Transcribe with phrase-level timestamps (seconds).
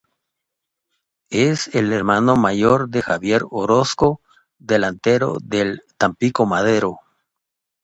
[1.29, 4.19] Es el hermano mayor de Javier Orozco
[4.57, 7.01] delantero del Tampico Madero.